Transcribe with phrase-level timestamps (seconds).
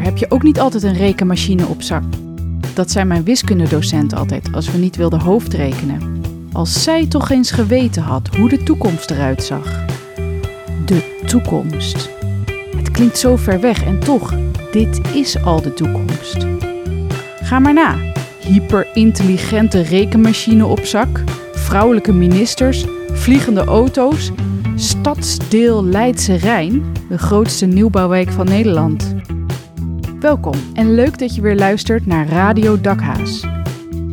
[0.00, 2.02] Heb je ook niet altijd een rekenmachine op zak?
[2.74, 6.22] Dat zei mijn wiskundedocent altijd als we niet wilden hoofdrekenen.
[6.52, 9.84] Als zij toch eens geweten had hoe de toekomst eruit zag.
[10.84, 12.10] De toekomst.
[12.76, 14.34] Het klinkt zo ver weg en toch,
[14.72, 16.46] dit is al de toekomst.
[17.42, 17.96] Ga maar na.
[18.40, 24.30] Hyperintelligente rekenmachine op zak, vrouwelijke ministers, vliegende auto's,
[24.74, 29.14] stadsdeel Leidse Rijn, de grootste nieuwbouwwijk van Nederland.
[30.20, 33.46] Welkom en leuk dat je weer luistert naar Radio Dakhaas.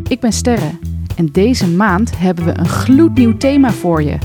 [0.07, 0.71] Ik ben Sterre
[1.15, 4.17] en deze maand hebben we een gloednieuw thema voor je: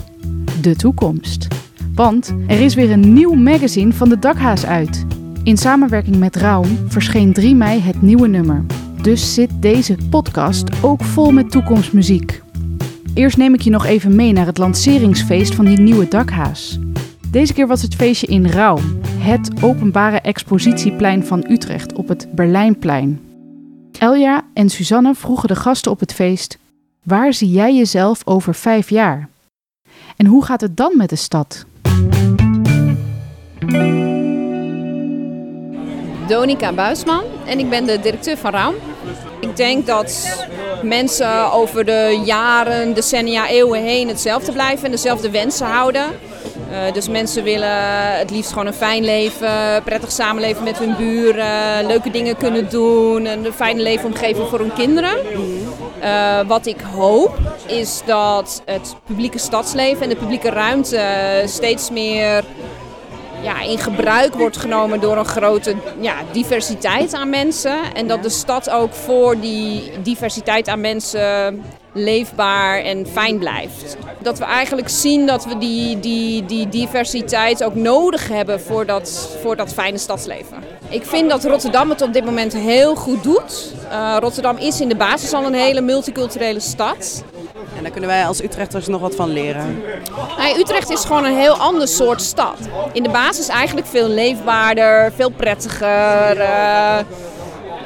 [0.60, 1.48] de toekomst.
[1.94, 5.06] Want er is weer een nieuw magazine van de Dakhaas uit.
[5.42, 8.64] In samenwerking met Raum verscheen 3 mei het nieuwe nummer.
[9.02, 12.42] Dus zit deze podcast ook vol met toekomstmuziek.
[13.14, 16.78] Eerst neem ik je nog even mee naar het lanceringsfeest van die nieuwe dakhaas.
[17.32, 23.20] Deze keer was het feestje in Raum, het openbare expositieplein van Utrecht op het Berlijnplein.
[23.98, 26.58] Elja en Suzanne vroegen de gasten op het feest:
[27.02, 29.28] Waar zie jij jezelf over vijf jaar?
[30.16, 31.64] En hoe gaat het dan met de stad?
[36.28, 38.74] Donika Buisman en ik ben de directeur van Raum.
[39.40, 40.38] Ik denk dat
[40.82, 46.06] mensen over de jaren, decennia, eeuwen heen hetzelfde blijven en dezelfde wensen houden.
[46.72, 51.86] Uh, dus mensen willen het liefst gewoon een fijn leven, prettig samenleven met hun buren,
[51.86, 55.16] leuke dingen kunnen doen, een fijne leefomgeving voor hun kinderen.
[56.02, 61.02] Uh, wat ik hoop is dat het publieke stadsleven en de publieke ruimte
[61.46, 62.44] steeds meer
[63.42, 67.94] ja, in gebruik wordt genomen door een grote ja, diversiteit aan mensen.
[67.94, 71.62] En dat de stad ook voor die diversiteit aan mensen
[71.92, 73.96] leefbaar en fijn blijft.
[74.18, 79.38] Dat we eigenlijk zien dat we die, die, die diversiteit ook nodig hebben voor dat,
[79.42, 80.56] voor dat fijne stadsleven.
[80.88, 83.72] Ik vind dat Rotterdam het op dit moment heel goed doet.
[83.90, 87.24] Uh, Rotterdam is in de basis al een hele multiculturele stad.
[87.76, 89.82] En daar kunnen wij als Utrechters nog wat van leren.
[90.38, 92.56] Nee, Utrecht is gewoon een heel ander soort stad.
[92.92, 96.36] In de basis eigenlijk veel leefbaarder, veel prettiger.
[96.36, 96.98] Uh,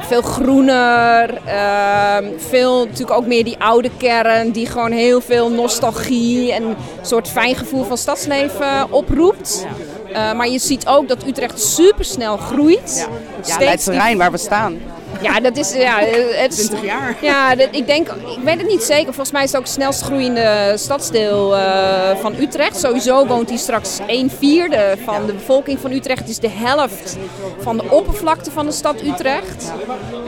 [0.07, 1.41] veel groener.
[1.47, 6.77] Uh, veel natuurlijk ook meer die oude kern die gewoon heel veel nostalgie en een
[7.03, 9.67] soort fijn gevoel van stadsleven oproept.
[10.11, 13.09] Uh, maar je ziet ook dat Utrecht supersnel groeit.
[13.45, 14.81] Ja, ja Rijn waar we staan.
[15.23, 15.75] Ja, dat is...
[15.75, 17.17] Ja, het, 20 jaar.
[17.21, 18.09] Ja, dat, ik denk...
[18.09, 19.05] Ik weet het niet zeker.
[19.05, 22.81] Volgens mij is het ook het snelst groeiende stadsdeel uh, van Utrecht.
[22.81, 26.21] Sowieso woont hier straks een vierde van de bevolking van Utrecht.
[26.21, 27.17] Het is de helft
[27.61, 29.73] van de oppervlakte van de stad Utrecht.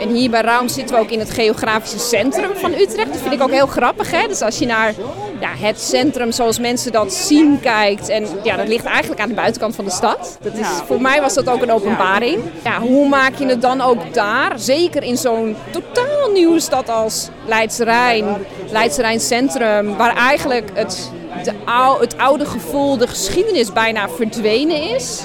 [0.00, 3.12] En hier bij Raum zitten we ook in het geografische centrum van Utrecht.
[3.12, 4.26] Dat vind ik ook heel grappig, hè.
[4.28, 4.94] Dus als je naar
[5.40, 8.08] ja, het centrum zoals mensen dat zien kijkt.
[8.08, 10.38] En ja, dat ligt eigenlijk aan de buitenkant van de stad.
[10.42, 12.42] Dat is, voor mij was dat ook een openbaring.
[12.64, 14.58] Ja, hoe maak je het dan ook daar?
[14.58, 21.10] Zeker in zo'n totaal nieuwe stad als Leidse Rijn, Centrum, waar eigenlijk het,
[21.44, 25.22] de ou, het oude gevoel, de geschiedenis bijna verdwenen is.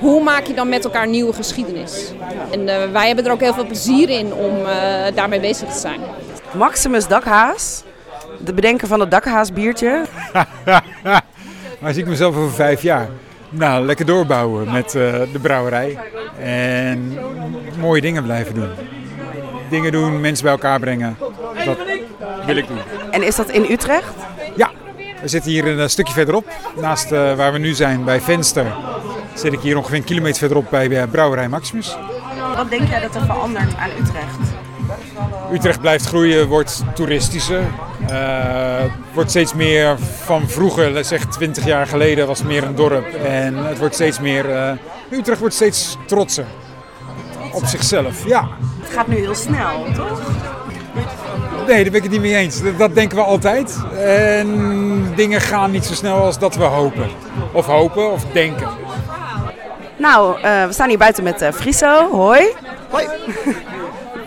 [0.00, 2.12] Hoe maak je dan met elkaar nieuwe geschiedenis?
[2.50, 4.68] En uh, wij hebben er ook heel veel plezier in om uh,
[5.14, 6.00] daarmee bezig te zijn.
[6.52, 7.82] Maximus Dakhaas,
[8.46, 10.04] de bedenker van het Dakhaasbiertje.
[11.80, 13.08] Waar zie ik mezelf over vijf jaar?
[13.48, 15.98] Nou, lekker doorbouwen met uh, de brouwerij.
[16.40, 17.18] En
[17.78, 18.68] mooie dingen blijven doen.
[19.70, 21.16] Dingen doen, mensen bij elkaar brengen.
[21.64, 21.76] Dat
[22.46, 22.78] wil ik doen.
[23.10, 24.14] En is dat in Utrecht?
[24.56, 24.70] Ja,
[25.22, 26.46] we zitten hier een stukje verderop.
[26.80, 28.66] Naast uh, waar we nu zijn, bij Venster,
[29.34, 31.96] zit ik hier ongeveer een kilometer verderop bij uh, Brouwerij Maximus.
[32.56, 34.45] Wat denk jij dat er verandert aan Utrecht?
[35.52, 37.62] Utrecht blijft groeien, wordt toeristischer.
[38.10, 43.14] Uh, wordt steeds meer van vroeger, zeg 20 jaar geleden, was het meer een dorp.
[43.14, 44.50] En het wordt steeds meer.
[44.50, 44.70] Uh,
[45.10, 46.46] Utrecht wordt steeds trotser
[47.52, 48.26] op zichzelf.
[48.26, 48.48] Ja.
[48.80, 50.20] Het gaat nu heel snel, toch?
[51.66, 52.62] Nee, daar ben ik het niet mee eens.
[52.62, 53.78] Dat, dat, denken we altijd.
[53.98, 57.08] En dingen gaan niet zo snel als dat we hopen.
[57.52, 58.68] Of hopen of denken.
[59.96, 62.10] Nou, uh, we staan hier buiten met uh, Friso.
[62.10, 62.46] Hoi.
[62.90, 63.06] Hoi.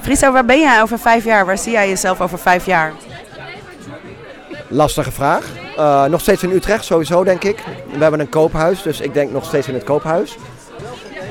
[0.09, 1.45] Friso, waar ben jij over vijf jaar?
[1.45, 2.93] Waar zie jij jezelf over vijf jaar?
[4.67, 5.45] Lastige vraag.
[5.77, 7.63] Uh, nog steeds in Utrecht, sowieso denk ik.
[7.93, 10.37] We hebben een koophuis, dus ik denk nog steeds in het koophuis.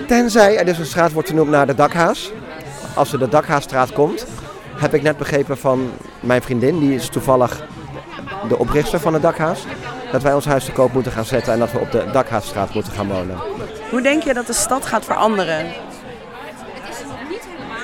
[0.07, 2.33] Tenzij er dus een straat wordt genoemd naar de Dakhaas.
[2.95, 4.27] Als er de Dakhaasstraat komt,
[4.77, 5.91] heb ik net begrepen van
[6.21, 7.63] mijn vriendin, die is toevallig
[8.49, 9.65] de oprichter van de Dakhaas,
[10.13, 12.75] dat wij ons huis te koop moeten gaan zetten en dat we op de Dakhaasstraat
[12.75, 13.39] moeten gaan wonen.
[13.91, 15.67] Hoe denk je dat de stad gaat veranderen?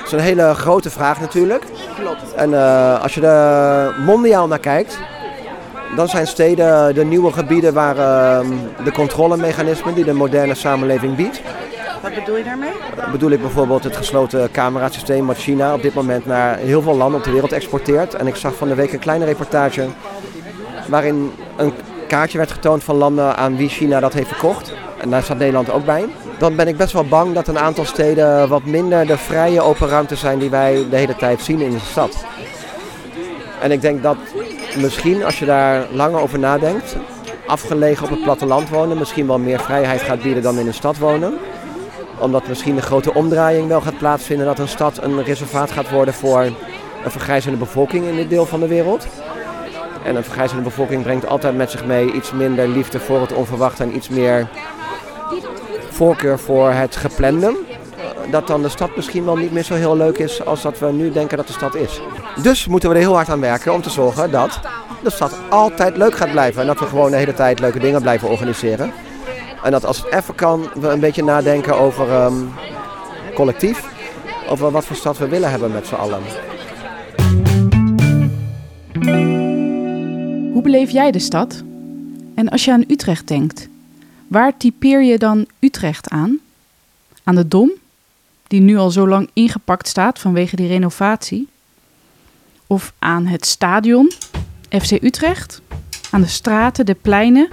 [0.05, 1.63] Dat is een hele grote vraag natuurlijk.
[1.99, 2.33] Klopt.
[2.35, 4.99] En uh, als je er mondiaal naar kijkt,
[5.95, 8.39] dan zijn steden de nieuwe gebieden waar uh,
[8.83, 11.41] de controlemechanismen die de moderne samenleving biedt.
[12.01, 12.71] Wat bedoel je daarmee?
[13.11, 17.19] bedoel ik bijvoorbeeld het gesloten camerasysteem wat China op dit moment naar heel veel landen
[17.19, 18.13] op de wereld exporteert.
[18.13, 19.85] En ik zag van de week een kleine reportage
[20.87, 21.73] waarin een
[22.07, 24.73] kaartje werd getoond van landen aan wie China dat heeft verkocht.
[25.05, 26.05] En daar staat Nederland ook bij.
[26.37, 29.87] Dan ben ik best wel bang dat een aantal steden wat minder de vrije open
[29.87, 32.25] ruimte zijn die wij de hele tijd zien in de stad.
[33.61, 34.17] En ik denk dat
[34.77, 36.95] misschien als je daar langer over nadenkt,
[37.47, 40.97] afgelegen op het platteland wonen misschien wel meer vrijheid gaat bieden dan in een stad
[40.97, 41.33] wonen
[42.19, 46.13] omdat misschien een grote omdraaiing wel gaat plaatsvinden dat een stad een reservaat gaat worden
[46.13, 46.41] voor
[47.03, 49.07] een vergrijzende bevolking in dit deel van de wereld.
[50.03, 53.83] En een vergrijzende bevolking brengt altijd met zich mee iets minder liefde voor het onverwachte
[53.83, 54.47] en iets meer
[55.95, 57.55] voorkeur voor het geplande.
[58.31, 60.91] Dat dan de stad misschien wel niet meer zo heel leuk is als dat we
[60.91, 62.01] nu denken dat de stad is.
[62.41, 64.59] Dus moeten we er heel hard aan werken om te zorgen dat
[65.03, 66.61] de stad altijd leuk gaat blijven.
[66.61, 68.91] En dat we gewoon de hele tijd leuke dingen blijven organiseren.
[69.63, 72.33] En dat als het even kan, we een beetje nadenken over ehm,
[73.33, 73.83] collectief.
[74.49, 76.21] Over wat voor stad we willen hebben met z'n allen.
[80.53, 81.63] Hoe beleef jij de stad?
[82.35, 83.67] En als je aan Utrecht denkt,
[84.27, 86.39] waar typeer je dan Utrecht aan?
[87.23, 87.71] Aan de Dom,
[88.47, 91.47] die nu al zo lang ingepakt staat vanwege die renovatie?
[92.67, 94.11] Of aan het stadion,
[94.69, 95.61] FC Utrecht?
[96.11, 97.49] Aan de straten, de pleinen?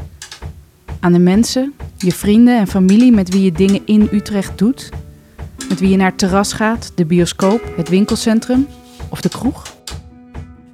[1.01, 4.91] Aan de mensen, je vrienden en familie met wie je dingen in Utrecht doet?
[5.69, 8.67] Met wie je naar het terras gaat, de bioscoop, het winkelcentrum
[9.09, 9.63] of de kroeg?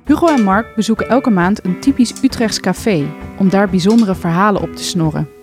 [0.05, 3.06] Hugo en Mark bezoeken elke maand een typisch Utrechts café
[3.39, 5.38] om daar bijzondere verhalen op te snorren.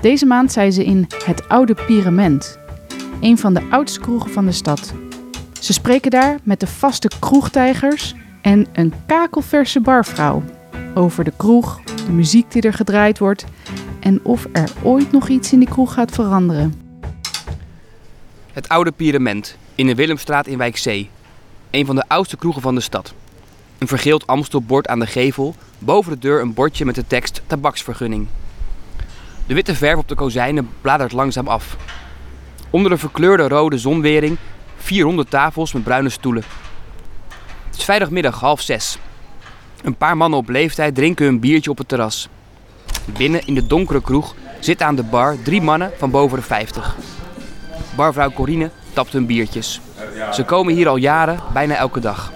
[0.00, 2.58] Deze maand zijn ze in Het Oude Pyramid,
[3.20, 4.94] een van de oudste kroegen van de stad.
[5.60, 10.42] Ze spreken daar met de vaste kroegtijgers en een kakelverse barvrouw
[10.94, 13.44] over de kroeg, de muziek die er gedraaid wordt
[14.00, 16.74] en of er ooit nog iets in die kroeg gaat veranderen.
[18.52, 21.10] Het Oude Pyramid in de Willemstraat in Wijkzee.
[21.70, 23.14] Een van de oudste kroegen van de stad.
[23.78, 28.26] Een vergeeld Amstelbord aan de gevel, boven de deur een bordje met de tekst tabaksvergunning.
[29.48, 31.76] De witte verf op de kozijnen bladert langzaam af.
[32.70, 34.36] Onder de verkleurde rode zonwering
[34.76, 36.42] 400 tafels met bruine stoelen.
[37.66, 38.98] Het is vrijdagmiddag half zes.
[39.82, 42.28] Een paar mannen op leeftijd drinken hun biertje op het terras.
[43.04, 46.96] Binnen in de donkere kroeg zitten aan de bar drie mannen van boven de 50.
[47.96, 49.80] Barvrouw Corine tapt hun biertjes.
[50.32, 52.32] Ze komen hier al jaren, bijna elke dag.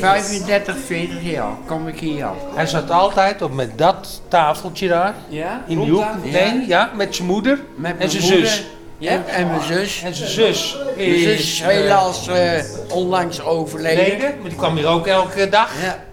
[0.00, 2.36] 35, 40 jaar kom ik hier al.
[2.54, 5.14] Hij zat altijd op met dat tafeltje daar.
[5.28, 5.64] Ja?
[5.66, 6.04] In die hoek.
[6.24, 7.60] Nee, ja, met zijn moeder.
[7.74, 8.64] Met en zijn moeder zus.
[9.00, 10.02] En, en mijn zus.
[10.02, 14.04] En zijn zus Mijn is zus is helaas eh, onlangs overleden.
[14.04, 15.82] overleden, maar die kwam hier ook elke dag.
[15.82, 16.04] Ja.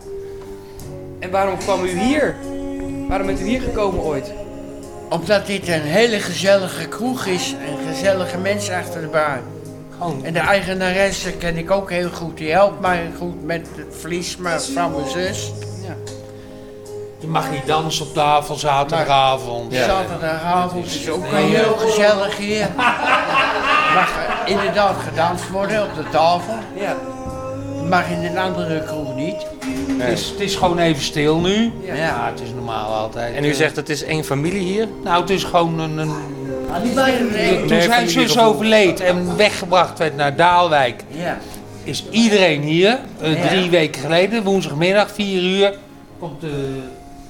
[1.19, 2.35] En waarom kwam u hier?
[3.07, 4.31] Waarom bent u hier gekomen ooit?
[5.09, 7.55] Omdat dit een hele gezellige kroeg is.
[7.65, 9.39] En gezellige mensen achter de bar.
[9.99, 10.23] Gewoon.
[10.25, 12.37] En de eigenaresse ken ik ook heel goed.
[12.37, 15.51] Die helpt mij goed met het vlies maar van mijn zus.
[17.19, 19.73] Je mag niet dansen op tafel zaterdagavond.
[19.73, 22.67] Zaterdagavond is ook heel gezellig hier.
[23.95, 26.53] mag er inderdaad gedanst worden op de tafel.
[26.75, 26.95] Ja.
[27.89, 29.45] Mag in een andere kroeg niet.
[29.97, 31.71] Het, is, het is gewoon even stil nu.
[31.81, 31.93] Ja.
[31.93, 33.35] Ja, het is normaal altijd.
[33.35, 34.87] En u zegt het is één familie hier?
[35.03, 35.97] Nou, het is gewoon een...
[35.97, 36.38] een.
[37.67, 41.37] Toen zijn zus overleed en weggebracht werd naar Daalwijk, Ja.
[41.83, 42.99] is iedereen hier.
[43.21, 43.47] Eh.
[43.47, 45.73] Drie weken geleden, woensdagmiddag, vier uur,
[46.19, 46.79] komt de,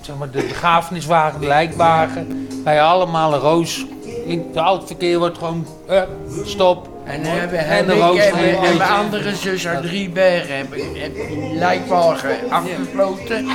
[0.01, 2.47] zeg maar, de begrafeniswagen, de lijkwagen.
[2.63, 3.85] Wij allemaal een roos.
[4.25, 6.01] In, het verkeer wordt gewoon, eh,
[6.45, 6.87] stop.
[7.05, 11.11] En dan hebben, En de roos en, en mijn andere zus uit Driebergen hebben heb
[11.53, 13.47] lijkwagen afgesloten.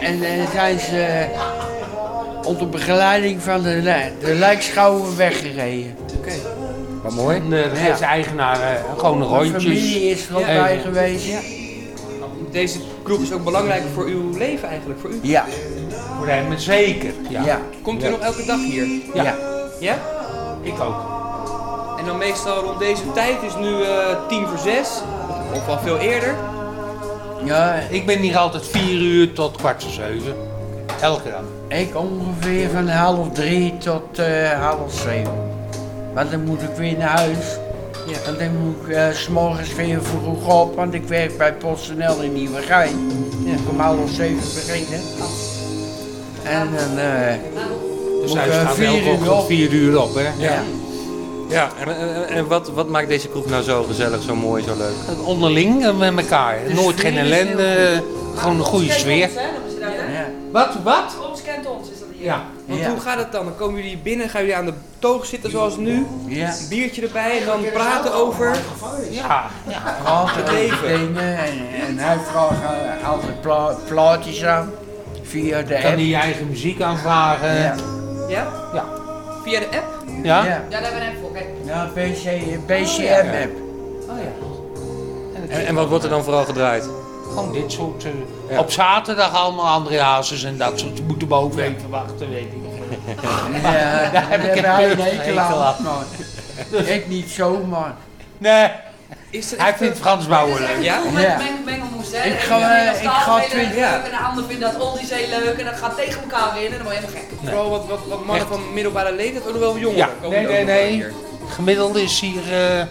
[0.00, 1.26] En dan zijn ze
[2.44, 5.96] onder begeleiding van de, de lijkschouwer weggereden.
[7.02, 7.36] Wat mooi.
[7.36, 9.62] En uh, geeft de eigenaar eh, gewoon Mijn rondjes.
[9.62, 10.62] familie is er ook Ja.
[10.62, 11.26] bij geweest.
[12.50, 15.18] Deze kroeg is ook belangrijk voor uw leven eigenlijk, voor u.
[15.22, 15.44] Ja,
[16.18, 17.12] Voor hem zeker.
[17.28, 17.44] Ja.
[17.44, 18.86] ja, Komt u nog elke dag hier?
[19.14, 19.22] Ja.
[19.22, 19.34] ja.
[19.80, 19.98] Ja?
[20.62, 21.10] Ik ook.
[21.98, 23.88] En dan meestal rond deze tijd, is nu eh
[24.28, 24.88] tien voor zes,
[25.54, 26.34] of al veel eerder.
[27.44, 27.74] ja.
[27.90, 30.34] Ik ben hier altijd vier uur tot kwart voor zeven.
[31.02, 31.78] Elke dag.
[31.78, 35.50] Ik ongeveer van half drie tot eh, half zeven.
[36.14, 37.58] Want dan moet ik weer naar huis.
[38.06, 38.16] Ja.
[38.26, 42.20] En dan moet ik eh, s morgens weer vroeg op, want ik werk bij PostNL
[42.22, 43.12] in Nieuwegein.
[43.44, 43.52] Ja.
[43.52, 45.00] Ik om half zeven beginnen.
[46.42, 47.34] En dan eh
[48.22, 49.46] Dus moet hij ik vier uur op.
[49.46, 50.14] vier uur op.
[50.14, 50.28] Hè?
[50.38, 50.62] Ja.
[51.48, 54.76] Ja, en, en, en wat, wat maakt deze kroeg nou zo gezellig, zo mooi, zo
[54.76, 55.26] leuk?
[55.26, 56.58] Onderling met elkaar.
[56.74, 58.02] Nooit geen ellende.
[58.34, 59.30] Gewoon een goede sfeer.
[60.52, 60.58] Ja.
[60.58, 60.74] Wat?
[60.82, 61.16] Wat?
[62.18, 62.40] Ja.
[62.66, 62.88] Want Ja.
[62.90, 63.44] hoe gaat het dan?
[63.44, 66.06] Dan komen jullie binnen, gaan jullie aan de toog zitten zoals nu.
[66.26, 66.48] Ja.
[66.48, 68.56] Een biertje erbij en dan praten over
[69.10, 69.46] Ja.
[70.04, 70.88] Altijd Het leven.
[70.98, 71.52] dingen en,
[71.86, 74.70] en hij vraagt altijd pla plaatjes aan
[75.22, 75.84] via de Kan app.
[75.84, 77.54] hij je eigen muziek aanvragen.
[77.54, 77.74] Ja.
[78.28, 78.46] Ja?
[78.74, 78.84] Ja.
[79.44, 80.04] Via de app?
[80.22, 80.44] Ja?
[80.44, 80.44] Ja.
[80.44, 81.32] Ja, daar hebben we een voor.
[81.32, 81.46] Kijk.
[81.64, 83.52] Ja, PC, BCM-app.
[84.10, 84.32] Oh ja.
[85.48, 86.88] En, en wat wordt er dan vooral gedraaid?
[87.32, 88.04] Gewoon dit soort.
[88.04, 88.10] eh,
[88.50, 88.58] Ja.
[88.58, 91.06] Op zaterdag allemaal André Hazes en dat soort.
[91.06, 92.60] Moeten boven even wachten, weet ik.
[93.62, 95.74] Ja, daar heb ik een hekel hekel aan.
[95.82, 96.04] maar
[96.96, 97.94] Ik niet zo, maar...
[98.38, 98.70] Nee,
[99.30, 100.82] Is er hij vindt een- Frans Bauer leuk.
[100.82, 101.00] Ja?
[101.16, 101.36] Ja.
[101.36, 102.28] Meng, mengelmoes, hè?
[102.30, 104.04] Ik ga, eh, vindt ik ga twintig- leuk ja.
[104.04, 106.72] en de ander vindt dat oldies heel leuk en dat gaat tegen elkaar in en
[106.78, 107.38] dan word je helemaal gek.
[107.48, 110.08] Vooral wat, wat, wat mannen van middelbare leeftijd, ook nog wel jongeren.
[110.22, 110.90] Ja, nee, nee, nee.
[110.92, 111.12] hier.
[111.48, 112.42] Gemiddeld is hier.
[112.78, 112.82] eh,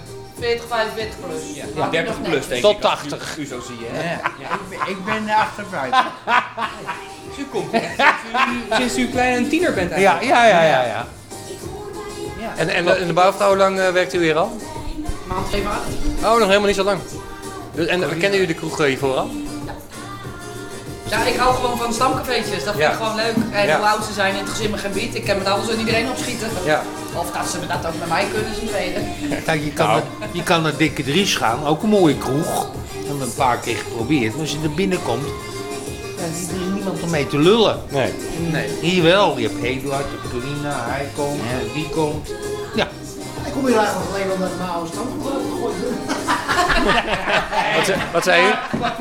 [0.41, 1.55] 40, 45 plus.
[1.55, 2.83] Ja, Ja, 30 nog plus denk Tot ik.
[2.83, 3.37] als 80.
[3.37, 3.85] U, u zo zie je.
[3.91, 4.11] Hè?
[4.13, 4.19] Ja.
[4.53, 6.05] Ik, ben, ik ben 58.
[7.27, 7.97] Dus u komt sinds
[8.71, 10.31] u, sinds u klein een tiener bent ja, eigenlijk.
[10.31, 11.05] ja, ja, ja, ja.
[12.57, 14.57] En, en, de- en de bouwvrouw, hoe lang eh, werkt u hier al?
[15.27, 15.79] Maand 2 maart.
[16.23, 16.99] Oh, nog helemaal niet zo lang.
[17.73, 19.29] Dus, en kennen jullie de kroeg eh, hiervoor al?
[21.11, 22.63] Ja, ik hou gewoon van stamcafeetjes.
[22.63, 22.89] Dat vind Ja.
[22.91, 23.35] ik gewoon leuk.
[23.51, 23.77] En Ja.
[23.77, 25.15] hoe oud ze zijn, interesseert me geen bied.
[25.15, 26.47] Ik kan met alles en iedereen opschieten.
[26.65, 26.81] Ja.
[27.15, 28.99] Of dat ze me dat ook met mij kunnen, een tweede.
[29.45, 30.01] Kijk, je kan, Nou.
[30.19, 32.67] naar, je kan naar Dikke Dries gaan, ook een mooie kroeg.
[33.17, 34.31] We een paar keer geprobeerd.
[34.31, 35.25] Maar als je er binnenkomt,
[36.17, 37.81] ja, er is niemand om mee te lullen.
[37.89, 38.13] Nee.
[38.51, 38.69] Nee.
[38.81, 42.29] Hier wel, je hebt Eduard, je hebt Corina, hij komt, en die komt.
[42.75, 42.87] Ja,
[43.51, 45.75] Ik kom hier eigenlijk alleen omdat mijn oude gegooid
[47.75, 48.51] Wat, ze- wat zei u?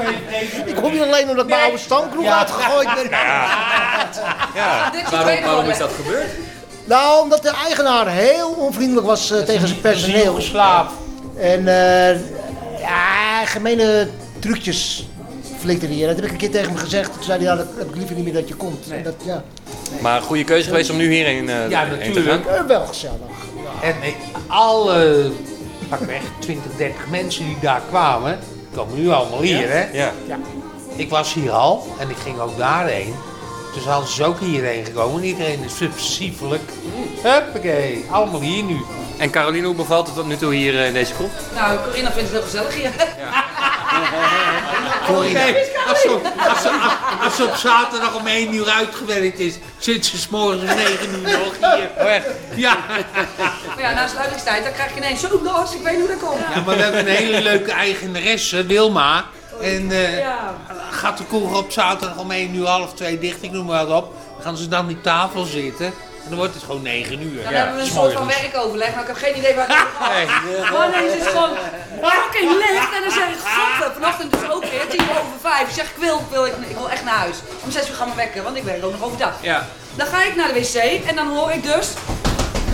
[0.71, 3.11] Ik kom hier alleen omdat mijn oude stamkroeg uitgegooid werd.
[4.55, 4.91] Ja.
[4.91, 6.27] Dit is de Waarom, is dat gebeurd?
[6.85, 10.35] Nou, omdat de eigenaar heel onvriendelijk was eh, tegen zijn personeel.
[10.35, 10.93] geslaafd.
[11.39, 12.19] En eh
[12.81, 15.07] ja, gemene trucjes
[15.61, 16.01] flikte hij.
[16.01, 17.13] En dat heb ik een keer tegen hem gezegd.
[17.13, 18.91] Toen zei hij, ja, dat heb ik liever niet meer dat je komt.
[18.91, 19.43] En dat, ja,
[20.01, 22.45] Maar een goede keuze geweest om nu hierheen eh, Ja, heen te natuurlijk.
[22.49, 22.55] gaan.
[22.55, 23.15] eh, wel gezellig.
[23.83, 25.31] En ik, alle,
[25.89, 28.39] pakweg 20, 30 mensen die daar kwamen,
[28.75, 29.87] komen nu allemaal hier, hè?
[29.93, 30.13] Ja.
[30.97, 33.15] Ik was hier al en ik ging ook daarheen.
[33.75, 35.25] Dus hadden ze ook hierheen gekomen.
[35.25, 36.63] Iedereen is subversiefelijk.
[37.23, 38.77] Huppakee, allemaal hier nu.
[39.19, 41.31] En Caroline, hoe bevalt het tot nu toe hier eh, in deze kroeg?
[41.55, 42.91] Nou, Corinna vindt het heel gezellig hier.
[45.17, 45.55] Oké,
[45.89, 46.81] als, ze op- als, ze-
[47.25, 51.09] als ze op zaterdag om 1 uur uitgewerkt is, zit ze 's morgens om 9
[51.11, 51.91] uur nog hier.
[51.99, 52.27] Oh echt?
[52.55, 52.77] Ja.
[53.67, 56.29] Maar ja, na sluitingstijd, dan krijg je ineens zo los, ik weet niet hoe dat
[56.29, 56.41] komt.
[56.55, 59.25] ja, maar we hebben een hele leuke eigenaresse, Wilma.
[59.63, 60.55] En eh, Ja.
[60.91, 64.03] gaat de kroeg op zaterdag om 1 uur, half 2 dicht, ik noem maar wat
[64.03, 64.13] op.
[64.35, 67.43] Dan gaan ze dan die tafel zitten en dan wordt het gewoon 9 uur.
[67.43, 70.07] Dan hebben we een soort van werkoverleg, maar ik heb geen idee waar het over
[70.07, 70.71] gaat.
[70.71, 71.57] Maar nee, het is gewoon
[72.03, 72.91] fucking licht.
[72.97, 75.69] En dan zeg ik, godver, vanochtend dus ook weer, tien over vijf.
[75.69, 77.37] Ik zeg, ik wil, ik wil, ik, ik wil echt naar huis.
[77.65, 79.35] Om zes uur gaan we wekken, want ik werk ook nog overdag.
[79.41, 79.67] Ja.
[79.95, 80.75] Dan ga ik naar de wc
[81.07, 81.89] en dan hoor ik dus,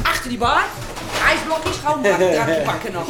[0.03, 0.63] achter die bar,
[1.27, 3.07] ijsblokjes, gewoon een drankje pakken nog.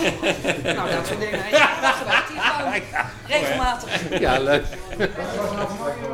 [0.63, 1.41] Nou, dat soort dingen.
[1.51, 2.83] Ja, dat gewoon.
[3.27, 4.19] Regelmatig.
[4.21, 4.65] Ja, leuk.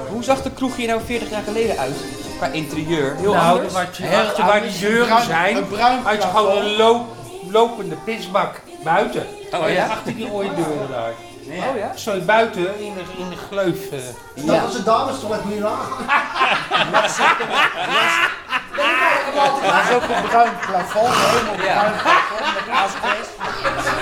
[0.09, 1.97] Hoe zag de kroeg hier nou 40 jaar geleden uit?
[2.37, 3.17] Qua interieur.
[3.17, 3.75] Heel nou, anders.
[3.75, 6.25] wat je, Heel achter waar die deuren zijn, een bruin plafond.
[6.25, 7.07] gewoon een
[7.51, 9.27] lopende pisbak buiten.
[9.53, 9.87] Oh ja?
[9.87, 11.13] Achter die rode deuren daar.
[11.49, 11.93] Oh ja?
[11.97, 13.91] Zo buiten in de, in de gleuf.
[13.91, 13.99] eh.
[14.47, 16.07] Dat was een damestoilet je nagaan.
[16.93, 17.05] Dat
[19.89, 23.31] is ook een bruin plafond, helemaal bruin plafond met asbest.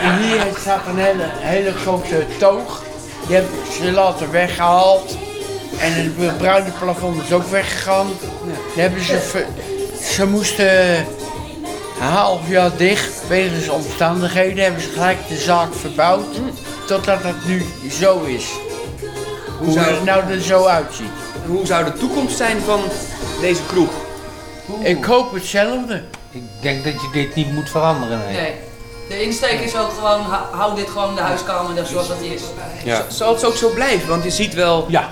[0.02, 2.82] En hier staat een hele, hele grote toog.
[3.26, 5.16] Die hebben ze later weggehaald.
[5.78, 8.06] En het bruine plafond is ook weggegaan.
[8.75, 9.47] Die hebben ze, ver-
[10.02, 11.06] ze moesten een
[12.12, 14.64] half jaar dicht wegens omstandigheden.
[14.64, 16.37] Hebben ze gelijk de zaak verbouwd.
[16.90, 18.44] Totdat het nu zo is.
[19.59, 21.11] Hoe zou- het nou er zo uitziet.
[21.47, 22.80] Hoe zou de toekomst zijn van
[23.40, 23.90] deze kroeg?
[24.80, 26.02] Ik hoop hetzelfde.
[26.30, 28.18] Ik denk dat je dit niet moet veranderen.
[28.18, 28.32] Nee.
[28.40, 28.54] Nee.
[29.11, 32.43] De insteek is ook gewoon, hou- dit gewoon de huiskamer zoals dat is.
[32.85, 33.05] Ja.
[33.09, 34.09] Zal het ook zo blijven?
[34.09, 35.09] Want je ziet wel, Ja,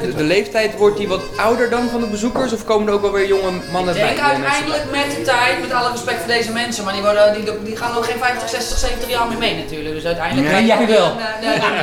[0.00, 2.52] de, de leeftijd wordt die wat ouder dan van de bezoekers?
[2.52, 4.14] Of komen er ook wel weer jonge mannen Ik bij?
[4.14, 7.02] denk die mensen- uiteindelijk met de tijd, met alle respect voor deze mensen, maar die,
[7.02, 9.94] worden, die, die gaan ook geen 50, 60, 70 jaar meer mee natuurlijk.
[9.94, 11.06] Dus uiteindelijk Nee, krijg je jij wel.
[11.06, 11.82] eh, nee, nee, nee.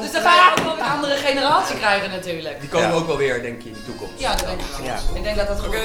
[0.00, 2.60] Dus dan ga je ook wel een andere generatie krijgen natuurlijk.
[2.60, 4.12] Die komen ook wel weer, denk je, in de toekomst.
[4.16, 4.86] Ja, dat denk ik wel.
[4.86, 4.98] Ja.
[5.14, 5.80] Ik denk dat dat goed is.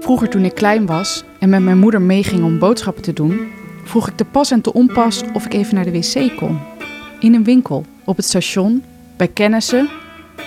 [0.00, 3.48] Vroeger toen ik klein was en met mijn moeder meeging om boodschappen te doen,
[3.84, 6.58] vroeg ik te pas en te onpas of ik even naar de wc kon.
[7.20, 8.84] In een winkel, op het station,
[9.16, 9.88] bij kennissen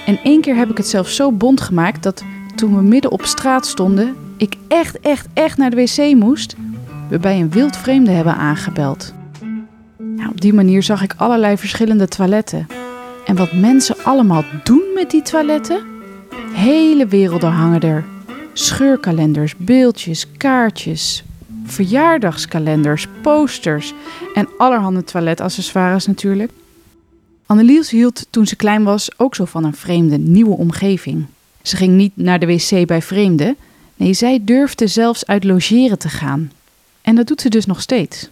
[0.06, 2.24] En één keer heb ik het zelfs zo bond gemaakt dat
[2.56, 6.56] toen we midden op straat stonden, ik echt, echt, echt naar de wc moest,
[7.14, 9.14] we bij een wild vreemde hebben aangebeld.
[9.98, 12.68] Nou, op die manier zag ik allerlei verschillende toiletten.
[13.26, 15.82] En wat mensen allemaal doen met die toiletten?
[16.54, 18.04] Hele werelden hangen er.
[18.54, 21.24] Scheurkalenders, beeldjes, kaartjes,
[21.66, 23.94] verjaardagskalenders, posters
[24.34, 26.52] en allerhande toiletaccessoires natuurlijk.
[27.46, 31.26] Annelies hield toen ze klein was ook zo van een vreemde, nieuwe omgeving.
[31.62, 33.56] Ze ging niet naar de wc bij vreemden.
[33.96, 36.52] Nee, zij durfde zelfs uit logeren te gaan.
[37.04, 38.30] En dat doet ze dus nog steeds.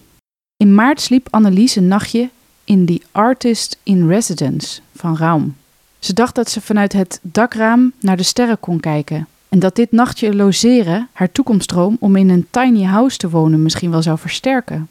[0.57, 2.29] In maart sliep Annelies een nachtje
[2.63, 5.55] in The Artist in Residence van Raum.
[5.99, 9.27] Ze dacht dat ze vanuit het dakraam naar de sterren kon kijken.
[9.49, 13.91] En dat dit nachtje logeren haar toekomstroom om in een tiny house te wonen misschien
[13.91, 14.89] wel zou versterken.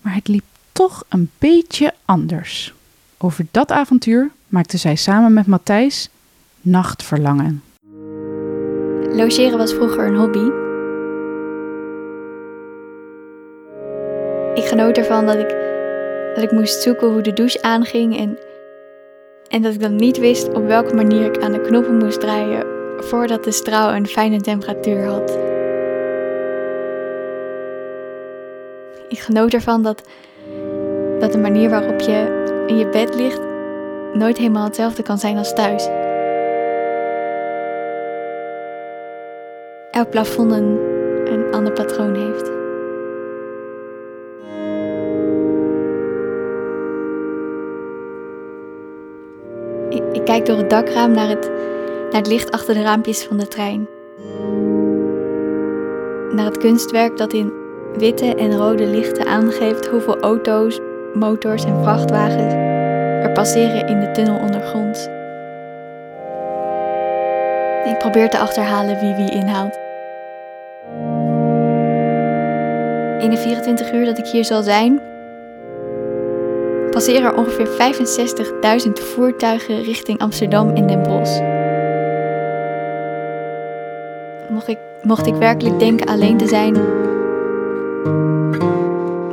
[0.00, 2.74] Maar het liep toch een beetje anders.
[3.18, 6.08] Over dat avontuur maakte zij samen met Matthijs
[6.60, 7.62] Nachtverlangen.
[9.12, 10.61] Logeren was vroeger een hobby.
[14.54, 15.56] Ik genoot ervan dat ik,
[16.34, 18.38] dat ik moest zoeken hoe de douche aanging en,
[19.48, 22.66] en dat ik dan niet wist op welke manier ik aan de knoppen moest draaien
[22.98, 25.38] voordat de straal een fijne temperatuur had.
[29.08, 30.02] Ik genoot ervan dat,
[31.18, 33.40] dat de manier waarop je in je bed ligt
[34.12, 35.88] nooit helemaal hetzelfde kan zijn als thuis.
[39.90, 40.78] Elk plafond een,
[41.24, 42.61] een ander patroon heeft.
[50.22, 51.50] Ik, kijk door het dakraam naar het,
[52.10, 53.88] naar het licht achter de raampjes van de trein.
[56.34, 57.52] Naar het kunstwerk dat in
[57.96, 60.80] witte en rode lichten aangeeft hoeveel auto's,
[61.14, 62.52] motors en vrachtwagens
[63.22, 65.04] er passeren in de tunnel ondergronds.
[67.84, 69.78] Ik probeer te achterhalen wie wie inhaalt.
[73.22, 75.00] In de 24 uur dat ik hier zal zijn,
[77.02, 77.68] passeren er ongeveer
[78.86, 81.40] 65.000 voertuigen richting Amsterdam en Den Bosch.
[84.50, 86.72] Mocht ik, mocht ik werkelijk denken alleen te zijn,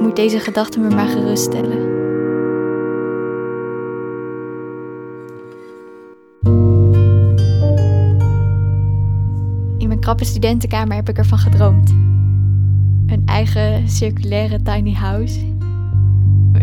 [0.01, 1.97] moet deze gedachte me maar geruststellen.
[9.77, 11.89] In mijn krappe studentenkamer heb ik ervan gedroomd.
[13.07, 15.48] Een eigen circulaire tiny house.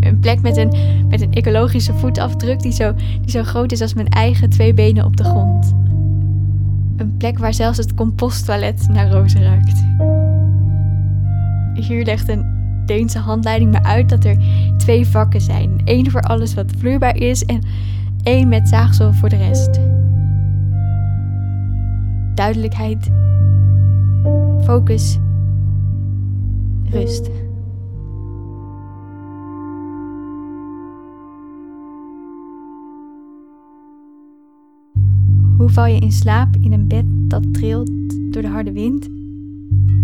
[0.07, 0.73] Een plek met een,
[1.09, 5.05] met een ecologische voetafdruk die zo, die zo groot is als mijn eigen twee benen
[5.05, 5.75] op de grond.
[6.97, 9.85] Een plek waar zelfs het composttoilet naar rozen ruikt.
[11.87, 14.37] Hier legt een Deense handleiding me uit dat er
[14.77, 15.81] twee vakken zijn.
[15.85, 17.61] Eén voor alles wat vloeibaar is en
[18.23, 19.79] één met zaagsel voor de rest.
[22.35, 23.09] Duidelijkheid,
[24.63, 25.17] focus,
[26.89, 27.29] rust.
[35.57, 37.91] Hoe val je in slaap in een bed dat trilt
[38.33, 39.07] door de harde wind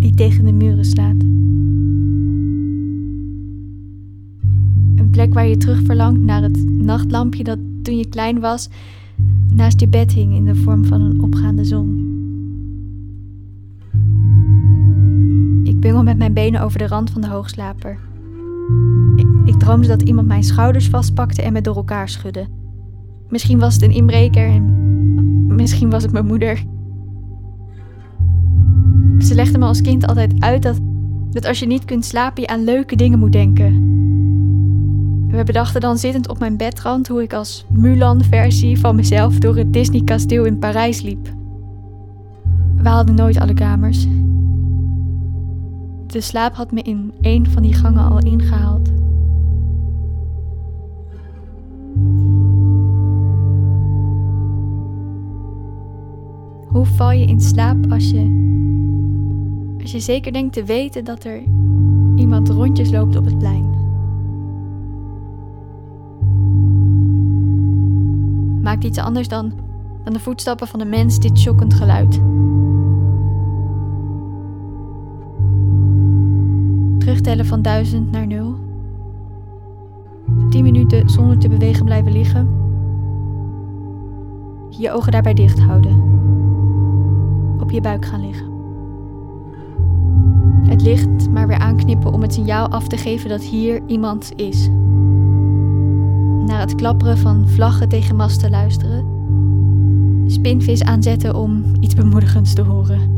[0.00, 1.22] die tegen de muren slaat?
[4.96, 8.68] Een plek waar je terug verlangt naar het nachtlampje dat toen je klein was
[9.54, 12.12] naast je bed hing in de vorm van een opgaande zon.
[15.64, 17.98] Ik bungel met mijn benen over de rand van de hoogslaper.
[19.44, 22.46] Ik, droomde dat iemand mijn schouders vastpakte en me door elkaar schudde.
[23.28, 24.83] Misschien was het een inbreker en
[25.54, 26.62] misschien was het mijn moeder.
[29.18, 30.80] Ze legde me als kind altijd uit dat,
[31.30, 33.92] dat als je niet kunt slapen, je aan leuke dingen moet denken.
[35.28, 39.72] We bedachten dan zittend op mijn bedrand hoe ik als Mulan-versie van mezelf door het
[39.72, 41.32] Disney-kasteel in Parijs liep.
[42.76, 44.06] We hadden nooit alle kamers.
[46.06, 49.03] De slaap had me in een van die gangen al ingehaald.
[56.74, 58.20] Hoe val je in slaap als je,
[59.82, 61.42] als je zeker denkt te weten dat er
[62.16, 63.70] iemand rondjes loopt op het plein?
[68.62, 69.52] Maakt iets anders dan,
[70.04, 72.12] dan de voetstappen van een mens dit shockend geluid.
[76.98, 78.54] Terugtellen van 1000 naar 0.
[80.50, 82.48] 10 minuten zonder te bewegen blijven liggen.
[84.68, 86.13] Je ogen daarbij dicht houden.
[87.74, 88.46] Je buik gaan liggen.
[90.66, 94.68] Het licht maar weer aanknippen om het signaal af te geven dat hier iemand is.
[96.46, 99.06] Naar het klapperen van vlaggen tegen masten luisteren.
[100.26, 103.12] spinvis aanzetten om iets bemoedigends te horen.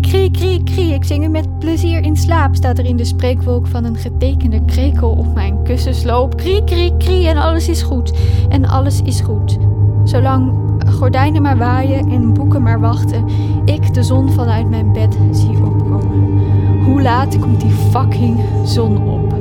[0.00, 3.66] Krie, krie, krie, ik zing u met plezier in slaap, staat er in de spreekwolk
[3.66, 6.36] van een getekende krekel op mijn kussensloop.
[6.36, 8.12] Krie, krie, krie, en alles is goed.
[8.48, 9.58] En alles is goed.
[10.04, 13.28] Zolang gordijnen maar waaien en boeken maar wachten,
[13.64, 16.82] ik de zon vanuit mijn bed zie opkomen.
[16.82, 19.34] Hoe laat komt die fucking zon op?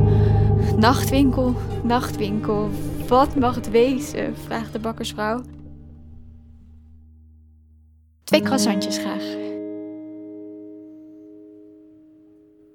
[0.77, 2.69] Nachtwinkel, nachtwinkel,
[3.07, 4.35] wat mag het wezen?
[4.35, 5.41] vraagt de bakkersvrouw.
[8.23, 9.23] Twee croissantjes graag.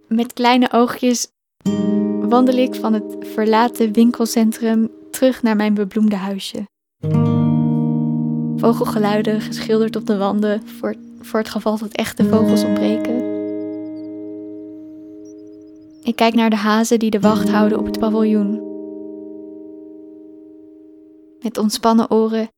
[0.08, 1.32] Met kleine oogjes
[2.28, 6.66] wandel ik van het verlaten winkelcentrum terug naar mijn bebloemde huisje.
[8.56, 13.32] Vogelgeluiden geschilderd op de wanden voor, voor het geval dat echte vogels ontbreken.
[16.02, 18.72] Ik kijk naar de hazen die de wacht houden op het paviljoen.
[21.40, 22.48] Met ontspannen oren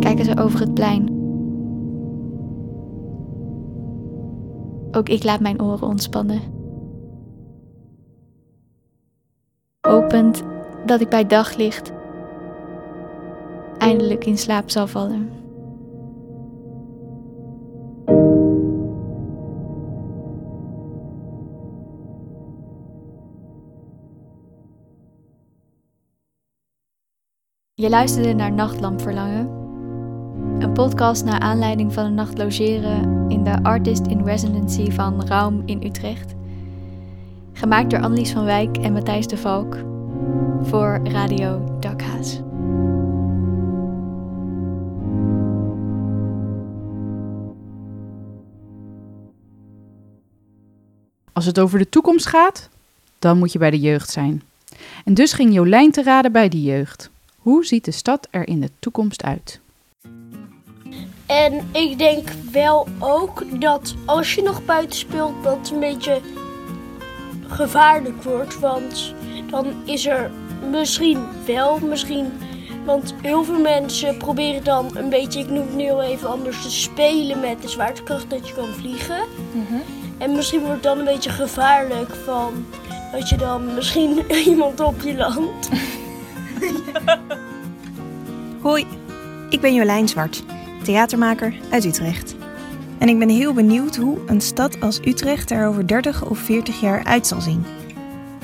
[0.00, 1.08] kijken ze over het plein.
[4.90, 6.40] Ook ik laat mijn oren ontspannen.
[9.80, 10.42] Hopend
[10.86, 11.92] dat ik bij daglicht
[13.86, 15.30] eindelijk in slaap zal vallen.
[27.74, 29.48] Je luisterde naar Nachtlamp Verlangen,
[30.58, 35.62] een podcast naar aanleiding van een nacht logeren in de Artist in Residency van Raum
[35.66, 36.34] in Utrecht.
[37.52, 39.76] Gemaakt door Annelies van Wijk en Matthijs de Valk
[40.62, 42.45] voor Radio Dakhaas.
[51.36, 52.68] Als het over de toekomst gaat,
[53.18, 54.42] dan moet je bij de jeugd zijn.
[55.04, 57.10] En dus ging Jolijn te raden bij die jeugd.
[57.36, 59.60] Hoe ziet de stad er in de toekomst uit?
[61.26, 66.20] En ik denk wel ook dat als je nog buiten speelt, dat het een beetje
[67.46, 68.60] gevaarlijk wordt.
[68.60, 69.14] Want
[69.50, 70.30] dan is er
[70.70, 72.32] misschien wel, misschien.
[72.84, 76.62] Want heel veel mensen proberen dan een beetje, ik noem het nu heel even anders,
[76.62, 79.20] te spelen met de zwaartekracht dat je kan vliegen.
[80.18, 82.66] En misschien wordt het dan een beetje gevaarlijk van
[83.12, 85.68] dat je dan misschien iemand op je landt.
[88.62, 88.86] Hoi,
[89.50, 90.42] ik ben Jolijn Zwart,
[90.82, 92.34] theatermaker uit Utrecht.
[92.98, 96.80] En ik ben heel benieuwd hoe een stad als Utrecht er over 30 of 40
[96.80, 97.64] jaar uit zal zien.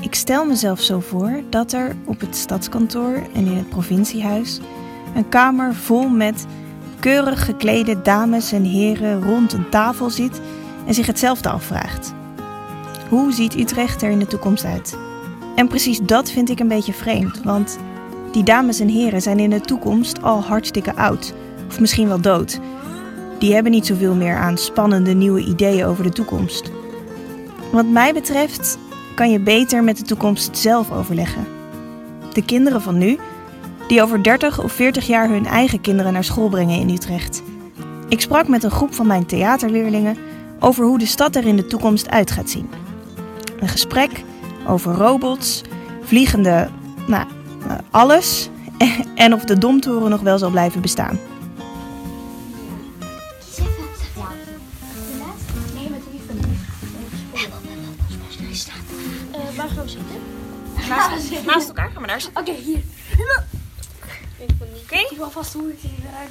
[0.01, 4.59] Ik stel mezelf zo voor dat er op het stadskantoor en in het provinciehuis
[5.15, 6.45] een kamer vol met
[6.99, 10.41] keurig geklede dames en heren rond een tafel zit
[10.85, 12.13] en zich hetzelfde afvraagt.
[13.09, 14.97] Hoe ziet Utrecht er in de toekomst uit?
[15.55, 17.77] En precies dat vind ik een beetje vreemd, want
[18.31, 21.33] die dames en heren zijn in de toekomst al hartstikke oud,
[21.67, 22.59] of misschien wel dood.
[23.39, 26.71] Die hebben niet zoveel meer aan spannende nieuwe ideeën over de toekomst.
[27.71, 28.77] Wat mij betreft
[29.15, 31.47] kan je beter met de toekomst zelf overleggen.
[32.33, 33.19] De kinderen van nu,
[33.87, 37.43] die over 30 of 40 jaar hun eigen kinderen naar school brengen in Utrecht.
[38.09, 40.17] Ik sprak met een groep van mijn theaterleerlingen
[40.63, 42.69] over hoe de stad er in de toekomst uit gaat zien.
[43.59, 44.23] Een gesprek
[44.67, 45.61] over robots,
[46.01, 46.69] vliegende,
[47.07, 47.27] nou,
[47.67, 48.49] eh, alles
[49.15, 51.19] en of de domtoren nog wel zal blijven bestaan.
[59.31, 60.15] Eh, waar gaan we zitten?
[60.89, 62.41] Naast, naast elkaar gaan we daar zitten.
[62.41, 62.81] Oké, hier.
[64.83, 65.07] Oké.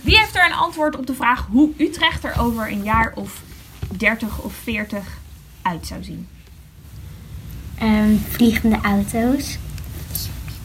[0.00, 3.40] Wie heeft er een antwoord op de vraag hoe Utrecht er over een jaar of
[4.02, 4.98] 30 of 40
[5.62, 6.28] uit zou zien?
[7.78, 9.58] Ehm, vliegende auto's.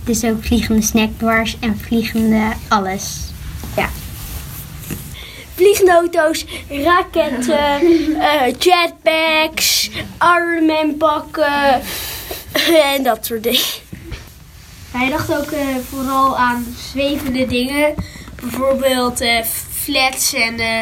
[0.04, 3.20] Dus ook vliegende snackbars en vliegende alles.
[3.76, 3.90] Ja.
[5.56, 7.82] Vliegende auto's, raketten,
[8.22, 9.90] eh, jetpacks,
[10.22, 11.82] Iron Man pakken
[12.96, 13.86] en dat soort dingen.
[14.92, 17.94] Hij dacht ook eh, vooral aan zwevende dingen.
[18.42, 20.82] Bijvoorbeeld eh, flats en eh,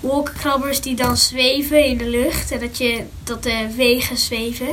[0.00, 2.50] wolkenkrabbers die dan zweven in de lucht.
[2.50, 4.68] En dat, je, dat de wegen zweven.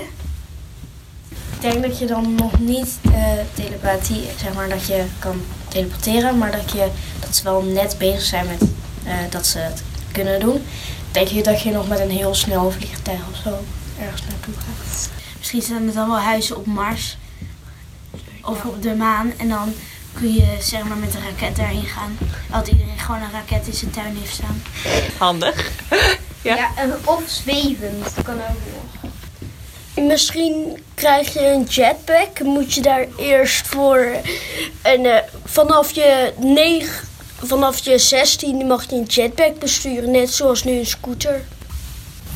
[1.30, 6.38] Ik denk dat je dan nog niet eh, telepathie, zeg maar, dat je kan teleporteren,
[6.38, 6.88] maar dat, je,
[7.20, 8.70] dat ze wel net bezig zijn met
[9.04, 10.64] eh, dat ze het kunnen doen.
[11.12, 13.64] Denk je dat je nog met een heel snel vliegtuig of zo
[14.00, 15.10] ergens naartoe gaat?
[15.38, 17.18] Misschien zijn er dan wel huizen op Mars.
[18.42, 19.34] Of op de maan.
[19.38, 19.74] En dan
[20.14, 22.18] kun je zeg maar met een raket daarheen gaan.
[22.52, 24.64] Dat iedereen gewoon een raket in zijn tuin heeft staan.
[25.18, 25.72] Handig.
[26.44, 29.12] Ja, en of zwevend kan ook nog.
[30.08, 32.40] Misschien krijg je een jetpack.
[32.40, 34.16] Moet je daar eerst voor
[34.82, 37.08] een, eh, vanaf je negen,
[37.44, 41.42] vanaf je 16 mag je een jetpack besturen, net zoals nu een scooter.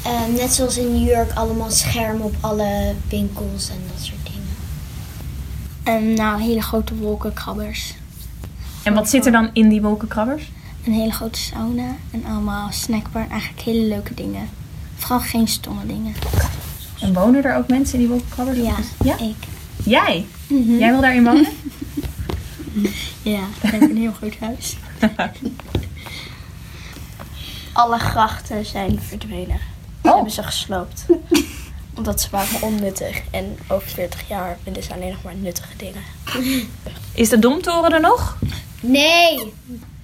[0.03, 4.16] Eh, net zoals in New York allemaal schermen op alle winkels en dat soort
[5.88, 7.93] En nou, hele grote wolkenkrabbers.
[8.84, 10.52] En wat zit er dan in die wolkenkrabbers?
[10.86, 13.28] Een hele grote sauna en allemaal snackbar.
[13.30, 14.50] Eigenlijk hele leuke dingen.
[14.95, 16.13] Vooral geen stomme dingen.
[17.02, 18.58] En wonen er ook mensen in die wolkenkrabbers?
[18.58, 19.17] Ja, ja?
[19.17, 19.36] ik.
[19.84, 20.26] Jij?
[20.80, 21.47] Jij wil daarin wonen?
[23.21, 24.78] Ja, ik heb een heel groot huis.
[27.73, 29.60] Alle grachten zijn verdwenen.
[30.02, 30.13] Oh.
[30.13, 31.06] Hebben ze gesloopt.
[31.97, 33.21] Omdat ze waren onnuttig.
[33.31, 36.01] En over 40 jaar vinden ze alleen nog maar nuttige dingen.
[37.13, 38.38] Is de Domtoren er nog?
[38.79, 39.53] Nee!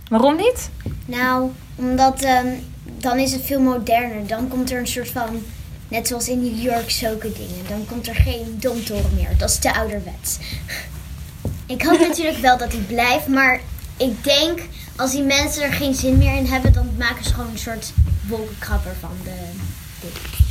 [0.09, 0.69] Waarom niet?
[1.05, 2.47] Nou, omdat ehm,
[2.83, 4.27] dan is het veel moderner.
[4.27, 5.43] Dan komt er een soort van,
[5.87, 7.67] net zoals in New York, zulke dingen.
[7.67, 9.37] Dan komt er geen domtoren meer.
[9.37, 10.37] Dat is te ouderwets.
[11.65, 13.61] Ik hoop natuurlijk wel dat die blijft, maar
[13.97, 14.59] ik denk
[14.95, 17.93] als die mensen er geen zin meer in hebben, dan maken ze gewoon een soort
[18.27, 19.35] wolkenkrabber van de
[20.01, 20.42] ding.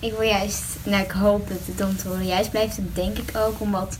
[0.00, 2.76] Ik wil juist, nou ik hoop dat de Domtoren juist blijft.
[2.76, 3.96] Dat denk ik ook, omdat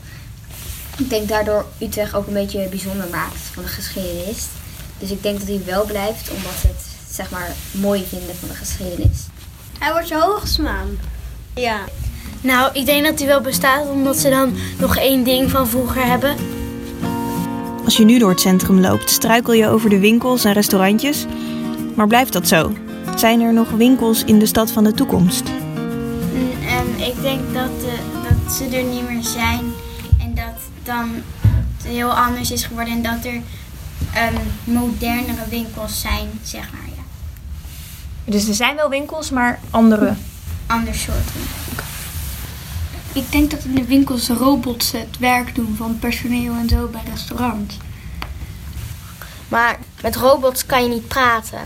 [0.97, 4.47] ik denk daardoor Utrecht ook een beetje bijzonder maakt van de geschiedenis.
[4.99, 8.47] Dus ik denk dat hij wel blijft, omdat ze het zeg maar mooi vinden van
[8.47, 9.17] de geschiedenis.
[9.79, 10.87] Hij wordt zo hoog gesmaan.
[11.53, 11.79] Ja.
[12.41, 16.05] Nou, ik denk dat hij wel bestaat omdat ze dan nog één ding van vroeger
[16.05, 16.35] hebben.
[17.85, 21.25] Als je nu door het centrum loopt, struikel je over de winkels en restaurantjes.
[21.95, 22.73] Maar blijft dat zo?
[23.15, 25.43] Zijn er nog winkels in de stad van de toekomst?
[26.79, 29.73] Ik denk dat, eh, dat ze er niet meer zijn
[30.19, 31.23] en dat dan
[31.77, 33.41] het heel anders is geworden en dat er
[34.13, 36.89] ehm, modernere winkels zijn, zeg maar.
[36.95, 37.01] Ja.
[38.31, 40.13] Dus er zijn wel winkels, maar andere.
[40.65, 41.29] Ander soort.
[43.13, 47.01] Ik denk dat in de winkels robots het werk doen van personeel en zo bij
[47.09, 47.77] restaurants.
[49.47, 51.61] Maar met robots kan je niet praten.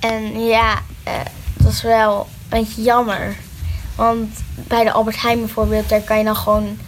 [0.00, 1.12] En ja, eh,
[1.56, 3.36] dat is wel een beetje jammer.
[3.96, 6.78] Want bij de Albert Heijn bijvoorbeeld, daar kan je dan gewoon,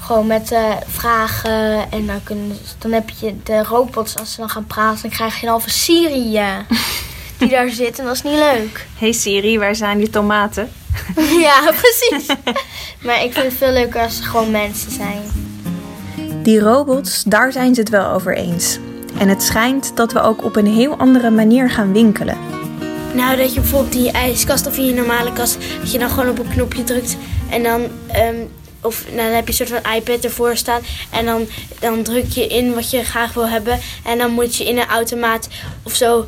[0.00, 1.90] gewoon met eh, vragen.
[1.90, 5.36] En dan, kunnen, dan heb je de robots, als ze dan gaan praten, dan krijg
[5.36, 6.56] je een halve Siri eh,
[7.38, 7.98] die daar zit.
[7.98, 8.86] En dat is niet leuk.
[8.98, 10.72] Hey Siri, waar zijn die tomaten?
[11.46, 12.26] ja, precies.
[13.02, 15.22] maar ik vind het veel leuker als ze gewoon mensen zijn.
[16.42, 18.78] Die robots, daar zijn ze het wel over eens.
[19.18, 22.63] En het schijnt dat we ook op een heel andere manier gaan winkelen.
[23.14, 26.28] Nou, dat je bijvoorbeeld die ijskast of in je normale kast, dat je dan gewoon
[26.28, 27.16] op een knopje drukt
[27.50, 28.36] en dan, ehm,
[28.80, 31.46] of nou, dan heb je een soort van iPad ervoor staan en dan,
[31.80, 34.86] dan druk je in wat je graag wil hebben en dan moet je in een
[34.86, 35.48] automaat
[35.82, 36.26] of zo,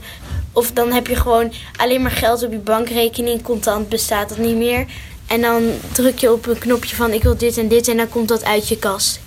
[0.53, 4.57] of dan heb je gewoon alleen maar geld op je bankrekening, contant bestaat dat niet
[4.57, 4.87] meer.
[5.27, 8.09] En dan druk je op een knopje van ik wil dit en dit en dan
[8.09, 9.20] komt dat uit je kast.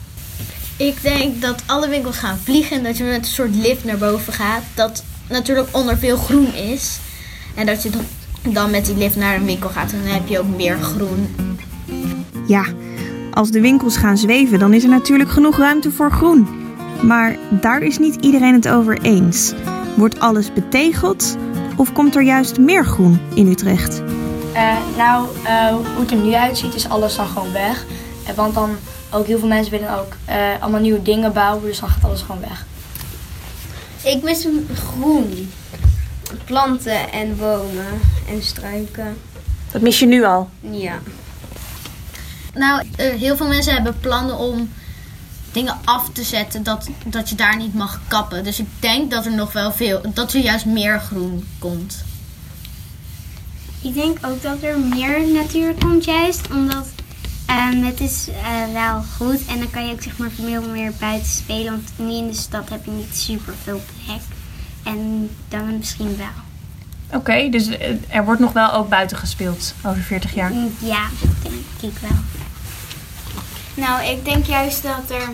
[0.77, 3.97] Ik denk dat alle winkels gaan vliegen en dat je met een soort lift naar
[3.97, 4.63] boven gaat.
[4.75, 6.99] Dat natuurlijk onder veel groen is.
[7.59, 7.89] En dat je
[8.49, 11.35] dan, met die lift naar een winkel gaat en dan heb je ook meer groen.
[12.47, 12.65] Ja,
[13.33, 16.47] als de winkels gaan zweven, dan is er natuurlijk genoeg ruimte voor groen.
[17.01, 19.53] Maar daar is niet iedereen het over eens.
[19.95, 21.37] Wordt alles betegeld
[21.75, 24.01] of komt er juist meer groen in Utrecht?
[24.53, 27.85] Eh, nou, eh, hoe het er nu uitziet is alles dan gewoon weg.
[28.25, 28.69] Eh, want dan
[29.11, 32.21] ook heel veel mensen willen ook eh, allemaal nieuwe dingen bouwen, dus dan gaat alles
[32.21, 32.65] gewoon weg.
[34.03, 35.49] Ik mis groen.
[36.49, 39.17] Planten en bomen en struiken.
[39.71, 40.49] Dat mis je nu al.
[40.59, 40.99] Ja.
[42.53, 44.69] Nou, eh, heel veel mensen hebben plannen om
[45.51, 48.43] dingen af te zetten dat, dat je daar niet mag kappen.
[48.43, 52.03] Dus ik denk dat er nog wel veel, dat er juist meer groen komt.
[53.81, 56.87] Ik denk ook dat er meer natuur komt juist, omdat
[57.45, 60.91] ehm, het is eh, wel goed en dan kan je ook zeg maar veel meer
[60.99, 64.21] buiten spelen, want nu in de stad heb je niet super veel plek.
[64.89, 67.19] En dan misschien wel.
[67.19, 70.51] Oké, dus eh, er wordt nog wel ook buiten gespeeld over 40 jaar.
[70.51, 71.07] Mm, Ja,
[71.41, 72.17] denk ik wel.
[73.73, 75.29] Nou, ik denk juist dat er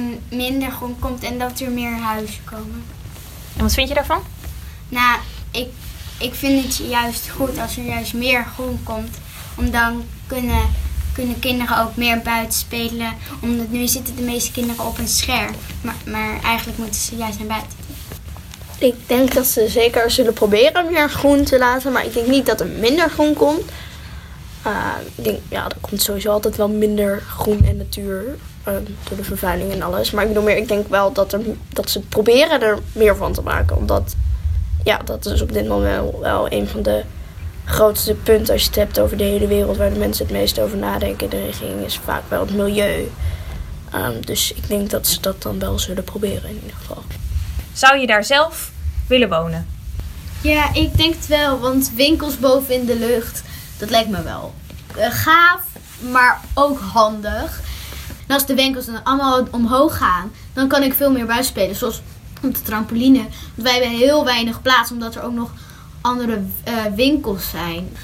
[0.00, 2.82] mm, minder groen komt en dat er meer huizen komen.
[3.56, 4.22] En wat vind je daarvan?
[4.88, 5.18] Nou,
[5.50, 5.68] ik,
[6.18, 9.16] ik vind het juist goed als er juist meer groen komt.
[9.56, 10.62] Om dan kunnen,
[11.12, 13.12] kunnen kinderen ook meer buiten spelen.
[13.40, 15.54] Omdat nu zitten de meeste kinderen op een scherm.
[15.82, 17.83] Maar, maar eigenlijk moeten ze juist naar buiten.
[18.78, 22.46] Ik denk dat ze zeker zullen proberen meer groen te laten, maar ik denk niet
[22.46, 23.62] dat er minder groen komt.
[24.66, 24.76] Uh,
[25.14, 28.24] ik denk, ja, er komt sowieso altijd wel minder groen en natuur
[28.68, 28.74] uh,
[29.08, 30.10] door de vervuiling en alles.
[30.10, 33.32] Maar ik bedoel meer, ik denk wel dat, er, dat ze proberen er meer van
[33.32, 33.76] te maken.
[33.76, 34.14] Omdat,
[34.84, 37.02] ja, dat is op dit moment wel, een van de
[37.64, 40.58] grootste punten als je het hebt over de hele wereld waar de mensen het meest
[40.58, 41.30] over nadenken.
[41.30, 43.10] De regering is vaak wel het milieu.
[43.94, 47.02] Um, dus ik denk dat ze dat dan wel zullen proberen in ieder geval.
[47.74, 48.70] Zou je daar zelf
[49.08, 49.68] willen wonen?
[50.40, 53.42] Ja, ik denk het wel, want winkels boven in de lucht,
[53.78, 54.54] dat lijkt me wel
[54.96, 55.60] eh, gaaf,
[56.10, 57.60] maar ook handig.
[58.26, 61.76] En als de winkels dan allemaal omhoog gaan, dan kan ik veel meer buiten spelen,
[61.76, 62.02] zoals
[62.42, 63.18] op de trampoline.
[63.54, 65.50] Want wij hebben heel weinig plaats, omdat er ook nog
[66.00, 67.96] andere eh, winkels zijn.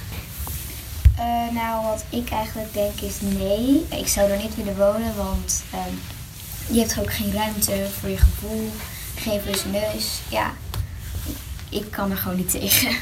[1.17, 3.87] Eh, nou, wat ik eigenlijk denk is nee.
[3.91, 5.95] Ik zou er niet willen wonen, want ehm,
[6.75, 8.71] je hebt er ook geen ruimte voor je gevoel,
[9.21, 10.21] geen frisse neus.
[10.29, 10.53] Ja,
[11.69, 12.97] ik kan er gewoon niet tegen.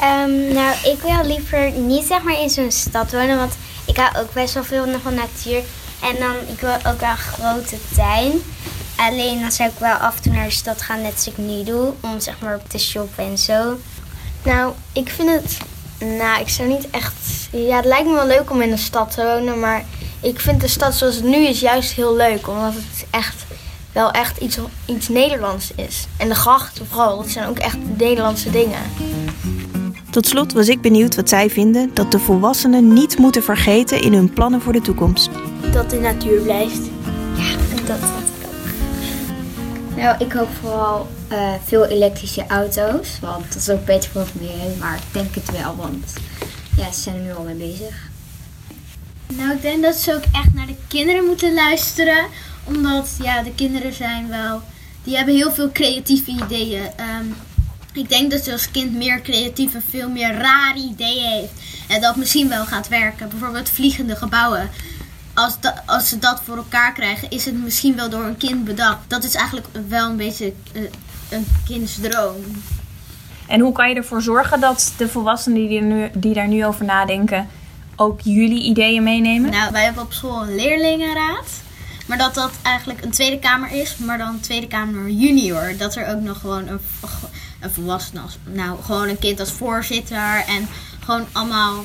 [0.00, 3.52] Ehm, nou, ik wil liever niet zeg maar in zo'n stad wonen, want
[3.86, 5.62] ik hou ook best wel veel van natuur.
[6.02, 8.32] En dan, ik wil ook wel een grote tuin.
[8.96, 11.44] Alleen dan zou ik wel af en toe naar de stad gaan, net zoals ik
[11.44, 13.78] nu doe, om zeg maar te shoppen en zo.
[14.42, 15.58] Nou, ik vind het,
[15.98, 17.14] nou, ik zou niet echt,
[17.50, 19.84] ja, het lijkt me wel leuk om in de stad te wonen, maar
[20.20, 23.44] ik vind de stad zoals het nu is juist heel leuk, omdat het echt
[23.92, 26.06] wel echt iets, iets Nederlands is.
[26.16, 28.80] En de grachten vooral, dat zijn ook echt Nederlandse dingen.
[30.10, 34.12] Tot slot was ik benieuwd wat zij vinden dat de volwassenen niet moeten vergeten in
[34.12, 35.30] hun plannen voor de toekomst.
[35.72, 36.80] Dat de natuur blijft.
[37.36, 37.98] Ja, dat.
[39.96, 44.34] Nou, ik hoop vooral eh, veel elektrische auto's, want dat is ook beter voor het
[44.34, 44.76] milieu.
[44.78, 46.12] Maar ik denk het wel, want
[46.76, 48.08] ja, ze zijn er nu al mee bezig.
[49.26, 52.24] Nou, ik denk dat ze ook echt naar de kinderen moeten luisteren.
[52.76, 54.62] Omdat, ja, de kinderen zijn wel...
[55.04, 56.82] Die hebben heel veel creatieve ideeën.
[56.96, 57.24] Ehm,
[57.92, 61.52] ik denk dat ze als kind meer creatieve, veel meer rare ideeën heeft.
[61.88, 63.28] En dat misschien wel gaat werken.
[63.28, 64.70] Bijvoorbeeld vliegende gebouwen.
[65.34, 68.64] Als, da- als ze dat voor elkaar krijgen, is het misschien wel door een kind
[68.64, 68.98] bedacht.
[69.08, 70.82] Dat is eigenlijk wel een beetje eh,
[71.30, 72.36] een kindsdroom.
[73.46, 76.66] En hoe kan je ervoor zorgen dat de volwassenen die, er nu, die daar nu
[76.66, 77.48] over nadenken
[77.96, 79.50] ook jullie ideeën meenemen?
[79.50, 81.46] Nou, wij hebben op school een leerlingenraad.
[82.10, 85.76] Maar dat dat eigenlijk een Tweede Kamer is, maar dan Tweede Kamer junior.
[85.78, 86.80] Dat er ook nog gewoon een,
[87.60, 90.44] een volwassene als, nou gewoon een kind als voorzitter.
[90.46, 90.68] En
[91.04, 91.84] gewoon allemaal,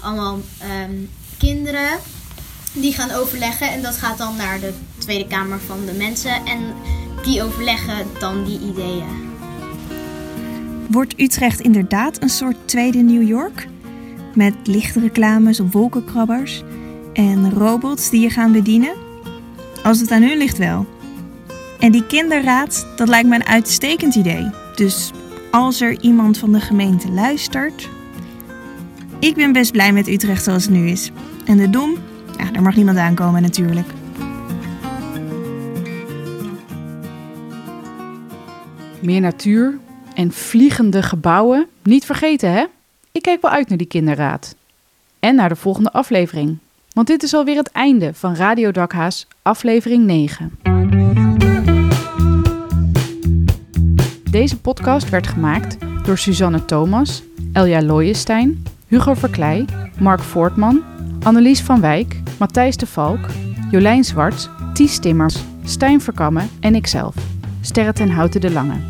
[0.00, 0.94] allemaal ehm,
[1.38, 1.98] kinderen
[2.72, 3.70] die gaan overleggen.
[3.70, 6.46] En dat gaat dan naar de Tweede Kamer van de mensen.
[6.46, 6.74] En
[7.24, 9.30] die overleggen dan die ideeën.
[10.90, 13.66] Wordt Utrecht inderdaad een soort tweede New York?
[14.34, 16.62] Met lichtreclames op wolkenkrabbers
[17.12, 19.05] en robots die je gaan bedienen?
[19.86, 20.86] Als het aan hun ligt wel.
[21.78, 24.50] En die kinderraad, dat lijkt me een uitstekend idee.
[24.74, 25.10] Dus
[25.50, 27.88] als er iemand van de gemeente luistert.
[29.18, 31.10] Ik ben best blij met Utrecht zoals het nu is.
[31.44, 31.96] En de dom,
[32.52, 33.86] daar mag niemand aankomen natuurlijk.
[39.00, 39.78] Meer natuur
[40.14, 41.66] en vliegende gebouwen.
[41.82, 42.64] Niet vergeten, hè?
[43.12, 44.56] Ik kijk wel uit naar die kinderraad.
[45.20, 46.58] En naar de volgende aflevering.
[46.96, 50.58] Want dit is alweer het einde van Radio Dakhaas, aflevering 9.
[54.30, 59.64] Deze podcast werd gemaakt door Suzanne Thomas, Elja Looijenstein, Hugo Verkleij,
[59.98, 60.82] Mark Voortman,
[61.22, 63.20] Annelies van Wijk, Matthijs de Valk,
[63.70, 67.14] Jolijn Zwart, Ties Timmers, Stijn Verkamme en ikzelf,
[67.60, 68.80] Sterre ten Houten de Lange.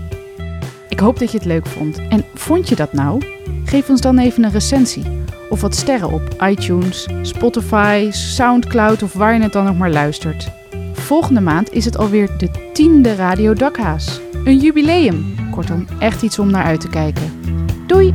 [0.89, 1.99] Ik hoop dat je het leuk vond.
[2.09, 3.23] En vond je dat nou?
[3.65, 9.35] Geef ons dan even een recensie of wat sterren op iTunes, Spotify, Soundcloud of waar
[9.35, 10.49] je het dan nog maar luistert.
[10.93, 14.21] Volgende maand is het alweer de tiende Radio Dakhaas.
[14.45, 15.35] Een jubileum.
[15.51, 17.33] Kortom, echt iets om naar uit te kijken.
[17.87, 18.15] Doei!